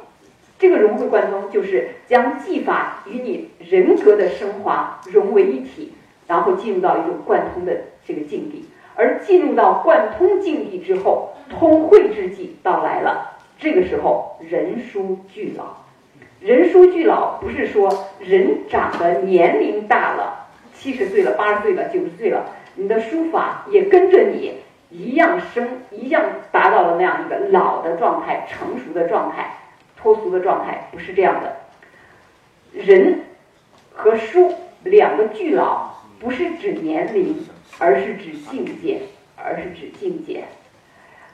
[0.57, 5.93] 这个融会贯通就是将技法与你人格的升华融为一体。
[6.27, 7.75] 然后进入到一种贯通的
[8.05, 13.37] 这个境地，而进入到贯通境地之后，通会之际到来了。
[13.59, 15.65] 这个时候，人书俱老。
[16.39, 24.53] 人书俱老不是说人长的年龄大了，七十岁了、八十岁了、九十岁了，你的书法也跟着你
[24.89, 29.57] 一样生，一样达到了那样一个老的状态、成熟的状态、
[29.95, 31.57] 脱俗的状态，不是这样的。
[32.73, 33.21] 人
[33.93, 34.53] 和书
[34.83, 37.45] 两个巨老，不是指年龄，
[37.77, 39.01] 而是指境界，
[39.35, 40.45] 而是指境界。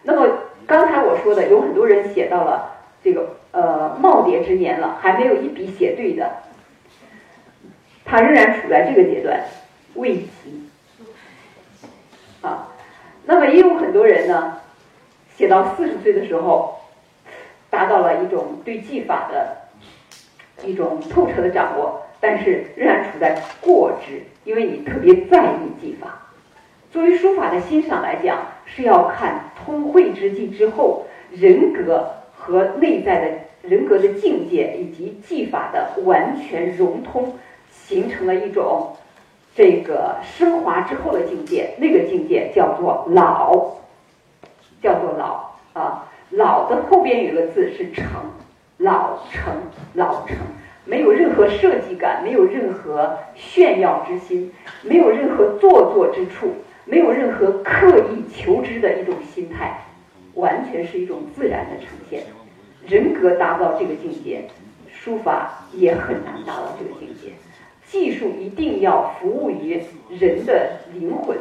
[0.03, 0.27] 那么
[0.65, 6.43] 刚才我说的，有很多人写到了这个呃耄耋之年了，还没有一笔写对的，
[8.05, 9.39] 他仍然处在这个阶段，
[9.95, 10.67] 未及。
[12.41, 12.67] 啊，
[13.25, 14.57] 那么也有很多人呢，
[15.35, 16.79] 写到四十岁的时候，
[17.69, 19.57] 达到了一种对技法的
[20.63, 26.19] 一种透彻的掌握，但是仍然处在过之，因为你特别在意技法。
[26.91, 37.35] 作为书法的欣赏来讲，是要看通会之际之后，人格和内在的人格的境界以及技法的完全融通，
[37.71, 38.95] 形成了一种。
[39.57, 43.77] 这个升华之后的境界，那个境界叫做老，
[44.83, 46.07] 叫做老啊。
[46.29, 48.05] 老的后边有个字是成，
[48.77, 49.51] 老成，
[49.95, 50.37] 老成，
[50.85, 56.53] 没有任何设计感，没有任何炫耀之心，没有任何做作之处，
[56.85, 59.85] 没有任何刻意求知的一种心态，
[60.35, 62.21] 完全是一种自然的呈现。
[62.85, 64.47] 人格达不到这个境界，
[64.93, 67.31] 书法也很难达到这个境界。
[67.89, 71.37] 技术一定要服务于人的灵魂，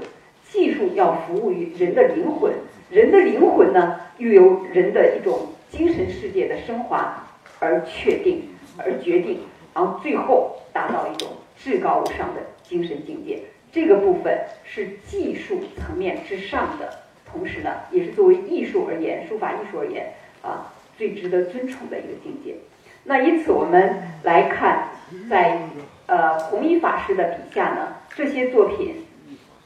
[0.49, 2.53] 技术要服务于人的灵魂，
[2.89, 7.27] 人的灵魂呢，又由人的一种精神世界的升华
[7.59, 8.45] 而确定
[8.77, 9.41] 而决定，
[9.75, 11.29] 然后最后达到一种
[11.59, 13.41] 至高无上的精神境界。
[13.73, 22.55] 这个部分是技术层面之上的，同时呢，也是作为艺术而言，书法艺术而言啊，最值得尊崇的一个境界。
[23.03, 24.91] 那因此，我们来看
[25.29, 25.59] 在。
[26.07, 29.05] 呃，弘一法师的笔下呢，这些作品，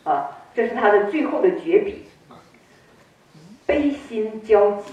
[0.05, 2.07] 啊，这是他的最后的绝笔，
[3.67, 4.93] 悲心交集。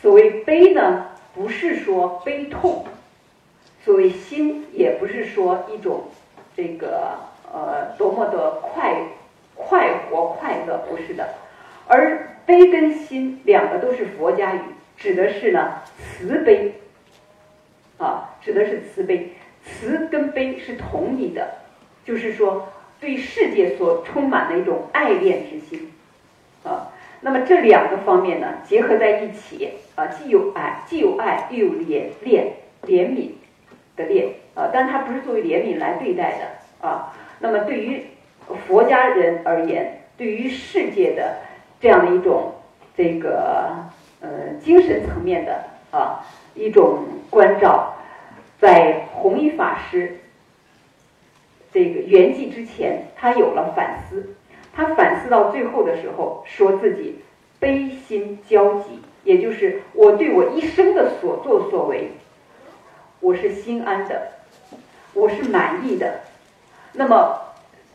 [0.00, 2.84] 所谓悲呢，不是说悲痛；
[3.84, 6.04] 所谓心，也不是说一种
[6.56, 7.18] 这个
[7.52, 8.96] 呃多么的快
[9.56, 11.28] 快活快乐，不是的。
[11.88, 14.60] 而悲跟心两个都是佛家语，
[14.96, 16.74] 指的是呢慈悲，
[17.98, 19.32] 啊，指的是慈悲。
[19.66, 21.46] 慈跟悲是同义的，
[22.04, 22.68] 就是说
[23.00, 25.92] 对世界所充满的一种爱恋之心，
[26.62, 32.44] 啊，那么这两个方面呢结合在一起，啊，既有爱，既有爱，又有怜怜
[32.84, 33.32] 怜悯
[33.96, 38.06] 的怜，啊，但它不是作为怜悯来对待的，啊，那么对于
[38.66, 41.38] 佛家人而言，对于世界的
[41.80, 42.54] 这样的一种
[42.96, 43.74] 这个
[44.20, 46.24] 呃精神层面的啊
[46.54, 47.92] 一种关照。
[48.58, 50.18] 在弘一法师
[51.72, 54.34] 这个圆寂之前，他有了反思。
[54.72, 57.18] 他反思到最后的时候，说自己
[57.58, 62.10] 悲心交集，也就是我对我一生的所作所为，
[63.20, 64.32] 我是心安的，
[65.14, 66.20] 我是满意的。
[66.92, 67.40] 那么，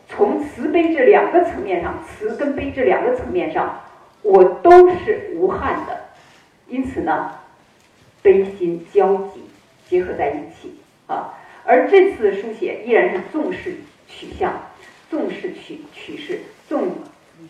[0.08, 3.80] 从慈悲这两个层面上，慈跟悲这两个层面上，
[4.22, 6.00] 我都是无憾的。
[6.66, 7.32] 因此呢，
[8.22, 9.42] 悲心交集。
[9.92, 10.72] 结合在一起
[11.06, 11.34] 啊，
[11.66, 13.74] 而这次书写依然是纵式
[14.08, 14.50] 取向，
[15.10, 16.88] 纵式取取势，纵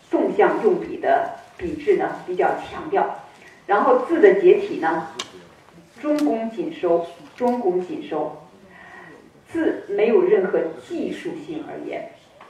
[0.09, 3.17] 纵向用笔的笔致呢比较强调，
[3.65, 5.07] 然后字的结体呢
[6.01, 8.35] 中宫紧收，中宫紧收，
[9.49, 12.09] 字没有任何技术性而言，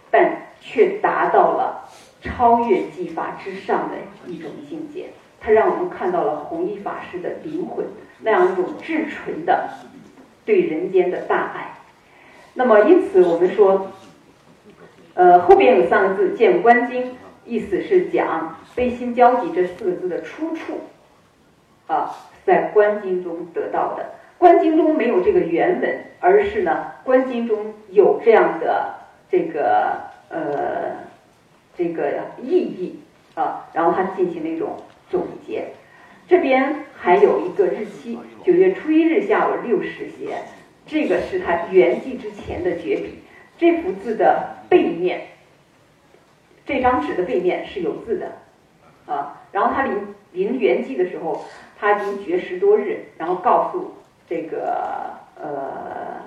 [0.10, 1.88] 但却达到了
[2.19, 5.10] 超越技法之上的一种境界。
[5.39, 7.86] 它让我们看到了弘一法师的灵魂。
[8.23, 9.69] 那样一种至纯的
[10.45, 11.73] 对人间的大爱，
[12.53, 13.91] 那么因此我们说，
[15.13, 20.81] 呃后边有三个字“见观经”，意思是讲悲心交集这四个字的出处，
[21.88, 24.05] 啊，在观经中得到的。
[24.38, 28.95] 观经中没有这个原文，而是呢观经中有这样的
[29.29, 30.97] 这个呃
[31.77, 32.09] 这个
[32.41, 32.99] 意义
[33.36, 34.78] 啊，然后他进行了一种
[35.09, 35.74] 总结。
[36.34, 40.36] 这边还有一个日期，九月初一日下午六时写，
[40.88, 43.19] 这个是他圆寂之前的绝笔。
[43.55, 45.27] 这幅字的背面，
[46.65, 48.31] 这张纸的背面是有字的，
[49.05, 51.45] 啊，然后他临临圆寂的时候，
[51.79, 53.93] 他已经绝食多日，然后告诉
[54.27, 56.19] 这个呃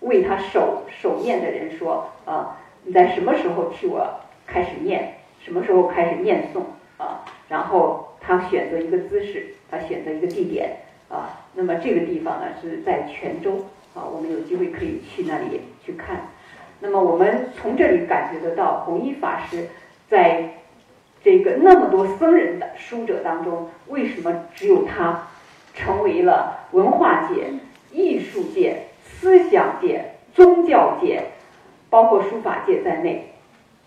[0.00, 5.14] 为他守守念的人说，啊，你在什么时候替我开始念？
[5.40, 6.60] 什么时候开始念诵？
[7.02, 8.04] 啊，然后。
[8.28, 10.76] 他选择一个姿势，他选择一个地点
[11.08, 11.46] 啊。
[11.54, 13.64] 那么这个地方呢是在泉州
[13.94, 16.28] 啊，我们有机会可以去那里去看。
[16.80, 19.68] 那么我们从这里感觉得到，弘一法师
[20.10, 20.50] 在
[21.24, 25.28] 这个那么多僧人的书者当中，为什么只有他
[25.74, 27.46] 成为了文化界、
[27.90, 31.24] 艺术界、思想界、宗教界，
[31.88, 33.32] 包括书法界在内，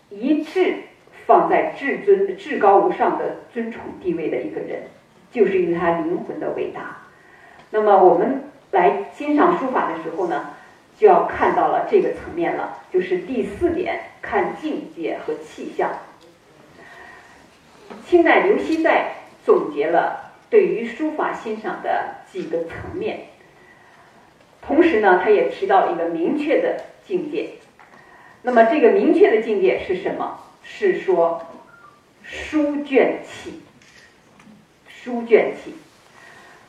[0.09, 0.77] 一致
[1.25, 4.83] 放在至尊、至高无上的尊崇地位的一个人，
[5.31, 6.97] 就是因为他灵魂的伟大。
[7.69, 10.51] 那么我们来欣赏书法的时候呢？
[10.97, 15.89] 就要看到了这个层面了，就是第四点，看境界和气象。
[18.05, 19.13] 清代刘熙载
[19.43, 23.21] 总结了对于书法欣赏的几个层面，
[24.61, 27.49] 同时呢，他也提到了一个明确的境界。
[28.43, 30.37] 那么这个明确的境界是什么？
[30.63, 31.45] 是说
[32.23, 33.61] 书卷气。
[34.87, 35.73] 书卷气，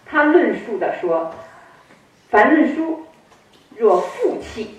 [0.07, 1.35] 他论述的说，
[2.31, 3.07] 凡论书。
[3.75, 4.77] 若负气，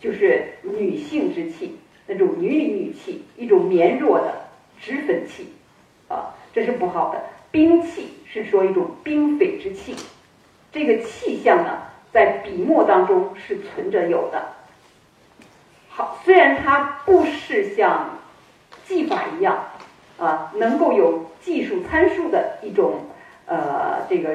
[0.00, 1.76] 就是女性之气，
[2.06, 4.48] 那种女女气，一种绵弱的
[4.80, 5.52] 脂粉气，
[6.08, 7.20] 啊，这是不好的。
[7.50, 9.96] 兵气是说一种兵匪之气，
[10.72, 11.82] 这个气象呢，
[12.12, 14.52] 在笔墨当中是存着有的。
[15.88, 18.16] 好，虽然它不是像
[18.90, 19.66] 技法一样，
[20.18, 23.06] 啊，能够有技术参数的一种
[23.46, 24.30] 呃这个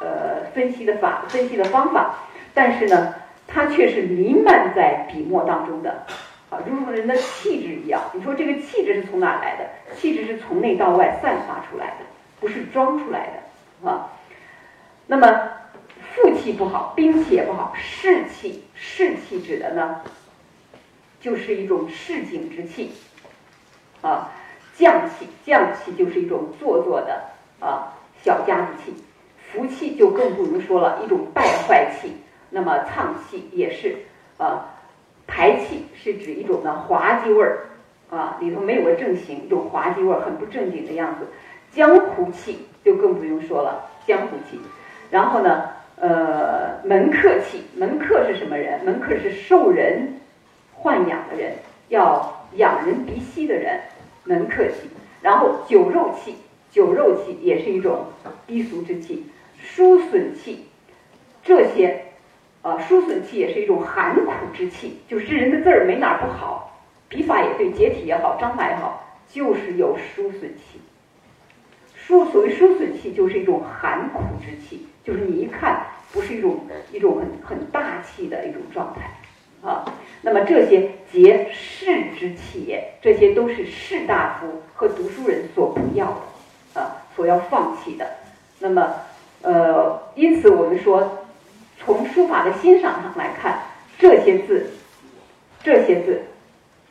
[0.00, 2.16] 呃分析的法分析的方法。
[2.52, 3.14] 但是呢，
[3.46, 6.04] 它却是弥漫在笔墨当中的，
[6.50, 8.02] 啊，如同人的气质一样。
[8.12, 9.94] 你说这个气质是从哪来的？
[9.94, 12.06] 气质是从内到外散发出来的，
[12.40, 14.10] 不是装出来的，啊。
[15.06, 15.52] 那么
[16.16, 20.00] 负气不好，兵气也不好，士气，士气指的呢，
[21.20, 22.92] 就是一种市井之气，
[24.02, 24.30] 啊，
[24.76, 27.22] 将气，将气就是一种做作的
[27.60, 28.94] 啊小家子气，
[29.50, 32.12] 福气就更不用说了，一种败坏气。
[32.50, 33.96] 那么藏气也是，
[34.38, 34.74] 啊，
[35.26, 37.66] 排气是指一种的滑稽味儿，
[38.10, 41.26] 啊，里头没有个正形，一种滑稽味儿，很不正经的样子。
[41.70, 44.58] 江湖气就更不用说了，江湖气。
[45.10, 45.64] 然后呢，
[45.96, 48.82] 呃，门客气，门客是什么人？
[48.84, 50.20] 门客是受人
[50.82, 51.52] 豢养的人，
[51.88, 53.78] 要养人鼻息的人，
[54.28, 54.88] 门客气。
[55.20, 56.36] 然后酒肉气，
[56.70, 58.04] 酒肉气也是一种
[58.46, 59.24] 低俗之气，
[59.58, 60.66] 书损气，
[61.42, 62.04] 这些。
[62.60, 66.76] 啊，书损气也是一种寒苦之气，就是这人的字儿没哪儿不好，
[67.08, 70.80] 笔法也对，结体也好，章法也好，就是有书损气。
[71.94, 79.08] 书所谓书损气，就是一种寒苦之气，就是你一看不是一种一种很很大气的一种状态
[79.62, 79.84] 啊。
[80.22, 88.06] 那么这些结士之气也，这些都是士大夫和读书人所不要的啊，所要放弃的。
[88.58, 88.94] 那么
[89.42, 91.24] 呃，因此我们说。
[91.80, 93.60] 从书法的欣赏上来看，
[94.00, 94.68] 这些字，
[95.62, 96.22] 这些字，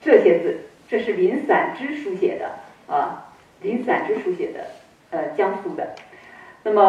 [0.02, 2.50] 这些字，这是林散之书写的
[2.92, 3.28] 啊，
[3.62, 4.66] 林散之书写的，
[5.10, 5.94] 呃，江苏的，
[6.64, 6.84] 那么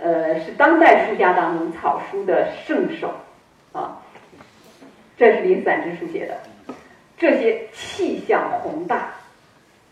[0.00, 3.12] 呃是当代书家当中草书的圣手，
[5.16, 6.38] 这是林散之书写的，
[7.16, 9.14] 这些气象宏大，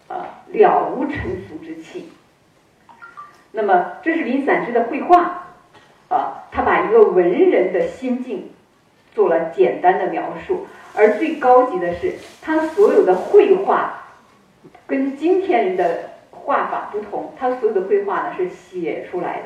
[0.09, 2.09] 啊，了无尘俗之气。
[3.53, 5.41] 那么这是林散之的绘画。
[6.07, 8.49] 啊，他把一个文人的心境
[9.15, 12.13] 做了简单的描述，而最高级的是，
[12.43, 14.05] 他所有的绘画
[14.87, 19.45] 跟今天人的画法不同，他所有的绘画呢是写出来的，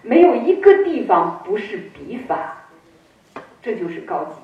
[0.00, 2.56] 没有一个地方不是笔法，
[3.60, 4.36] 这就是高级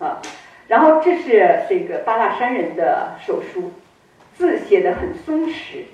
[0.00, 0.20] 啊。
[0.66, 3.72] 然后这是这个八大山人的手书，
[4.34, 5.84] 字写的很松弛，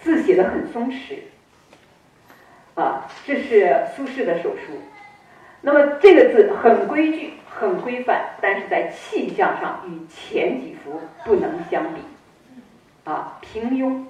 [0.00, 1.20] 字写的很松弛。
[2.74, 4.72] 啊，这是苏轼的手书。
[5.60, 12.00] 那么这个字很规矩、很规范，但是在气象上与前几幅不能相比，
[13.02, 14.04] 啊，平庸，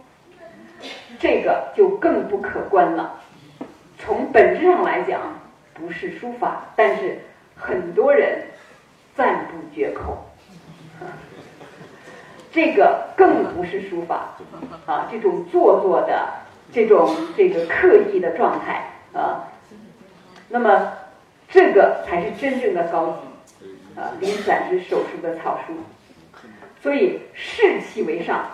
[1.19, 3.19] 这个就更不可观了。
[3.99, 5.41] 从本质上来讲，
[5.73, 7.19] 不是书法，但是
[7.57, 8.43] 很多人
[9.19, 10.17] 赞不绝口。
[12.51, 14.39] 这个更不是书法，
[14.87, 16.27] 啊，这种做作的。
[16.71, 19.49] 这种这个刻意的状态啊，
[20.51, 20.93] 那么
[21.49, 23.19] 这个才是真正的高
[23.59, 23.67] 级
[23.99, 25.73] 啊，林散之手书的草书。
[26.83, 28.45] 所以士气为上，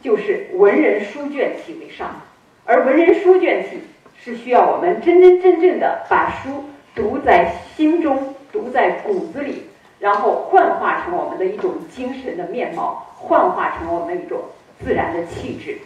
[0.00, 2.14] 就是文人书卷气为上，
[2.64, 3.80] 而文人书卷气
[4.16, 9.64] 是需要我们真真正正的把书读在心中，读在骨子里，
[9.98, 14.40] 然后幻化成我们的一种精神的面貌，幻化成我们一种
[14.84, 15.78] 自然的气质。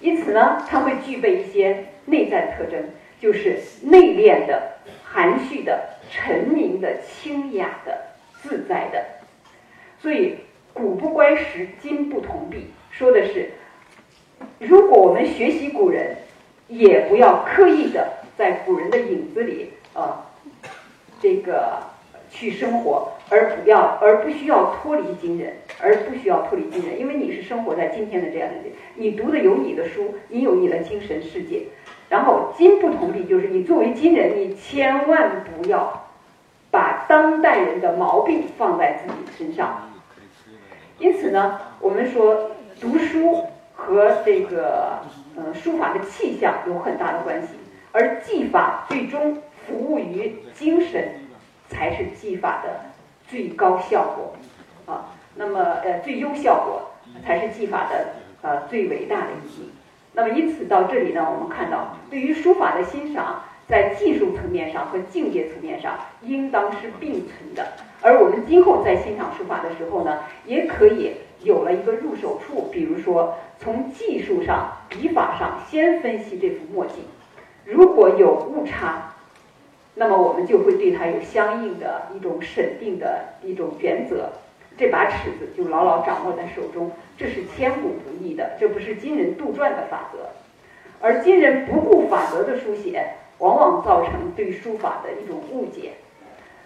[0.00, 7.98] 因此呢，它会具备一些内在特征，就是内敛的、含蓄的、沉凝的、清雅的、
[8.42, 9.02] 自在的。
[10.00, 10.36] 所以
[10.74, 13.52] 古不乖时，今不同弊，说的是，
[14.58, 16.16] 如果我们学习古人，
[16.68, 20.22] 也不要刻意的在古人的影子里呃，
[21.20, 21.91] 这个。
[22.32, 31.64] 去生活，而不要，而不需要脱离今人，而不需要脱离今人，因为你是生活在今天的这样的人，你读的有你的书，你有你的精神世界。
[32.08, 36.08] 然后今不同理，就是你作为今人，你千万不要
[36.70, 39.90] 把当代人的毛病放在自己身上。
[40.98, 45.00] 因此呢，我们说读书和这个
[45.36, 47.48] 呃书法的气象有很大的关系，
[47.92, 51.14] 而技法最终服务于精神。
[51.72, 52.92] 才是技法的
[53.26, 54.34] 最高效果
[54.86, 56.90] 啊，那么呃最优效果
[57.24, 59.70] 才是技法的呃最伟大的意义。
[60.12, 67.72] 那么因此到这里呢，我们看到对于书法的欣赏，在技术层面上和境界层面上应当是并存的。
[68.02, 77.04] 而我们今后在欣赏书法的时候呢，也可以有了一个入手处，比如说从技术上、笔法上先分析这幅墨迹，
[77.64, 79.11] 如果有误差。
[79.94, 84.30] 那么我们就会对它有相应的一种审定的一种原则，
[84.78, 90.30] 这把尺子就牢牢掌握在手中，这是千古不易的，这不是今人杜撰的法则，
[91.00, 93.04] 而今人不顾法则的书写，
[93.36, 95.92] 往往造成对书法的一种误解。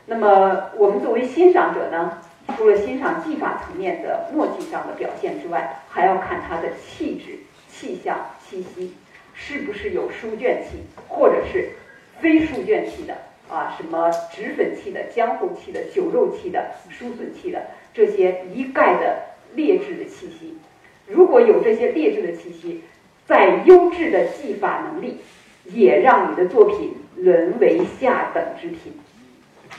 [0.06, 2.22] 那么我们作为欣赏者呢，
[2.56, 8.94] 除了欣赏技法层面的墨迹上的表现之外，还要看它的气质、气象、气息，
[9.34, 11.70] 是不是有书卷气，或者是。
[12.20, 13.14] 非书卷气的
[13.48, 19.16] 啊，什么脂粉气的、浆糊气的、酒肉气的、疏损气的，这些一概的
[19.54, 20.56] 劣质的气息。
[21.06, 22.82] 如果有这些劣质的气息，
[23.26, 25.18] 再优质的技法能力，
[25.64, 28.92] 也让你的作品沦为下等之品。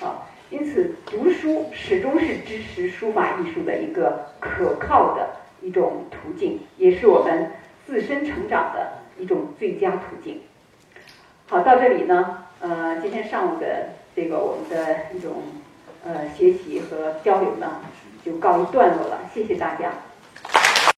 [0.02, 5.30] 啊，因此读书始终是支持书法艺术的一个可靠的
[5.62, 7.52] 一种途径，也是我们
[7.86, 10.40] 自身成长的一种最佳途径。
[11.50, 15.36] 好，到这里呢，呃，今天上午的这个我们的一种
[16.04, 17.80] 呃学习和交流呢，
[18.26, 19.22] 就告一段落了。
[19.34, 19.94] 谢谢大家。